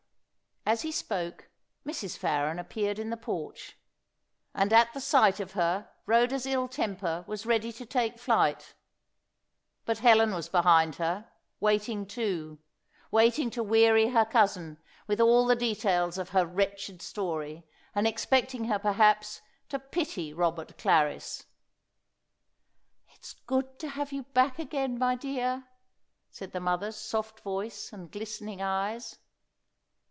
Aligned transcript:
As 0.63 0.83
he 0.83 0.91
spoke, 0.91 1.49
Mrs. 1.87 2.15
Farren 2.19 2.59
appeared 2.59 2.99
in 2.99 3.09
the 3.09 3.17
porch, 3.17 3.75
and 4.53 4.71
at 4.71 4.93
the 4.93 5.01
sight 5.01 5.39
of 5.39 5.53
her 5.53 5.89
Rhoda's 6.05 6.45
ill 6.45 6.67
temper 6.67 7.25
was 7.27 7.47
ready 7.47 7.73
to 7.73 7.85
take 7.85 8.19
flight. 8.19 8.75
But 9.85 9.97
Helen 9.97 10.35
was 10.35 10.49
behind 10.49 10.95
her, 10.95 11.29
waiting 11.59 12.05
too 12.05 12.59
waiting 13.09 13.49
to 13.49 13.63
weary 13.63 14.09
her 14.09 14.23
cousin 14.23 14.77
with 15.07 15.19
all 15.19 15.47
the 15.47 15.55
details 15.55 16.19
of 16.19 16.29
her 16.29 16.45
wretched 16.45 17.01
story, 17.01 17.65
and 17.95 18.05
expecting 18.05 18.65
her, 18.65 18.77
perhaps, 18.77 19.41
to 19.69 19.79
pity 19.79 20.31
Robert 20.31 20.77
Clarris. 20.77 21.47
"It's 23.15 23.33
good 23.33 23.79
to 23.79 23.89
have 23.89 24.13
you 24.13 24.23
back 24.23 24.59
again, 24.59 24.99
my 24.99 25.15
dear," 25.15 25.67
said 26.29 26.51
the 26.51 26.61
mother's 26.61 26.97
soft 26.97 27.39
voice 27.39 27.91
and 27.91 28.11
glistening 28.11 28.61
eyes. 28.61 29.17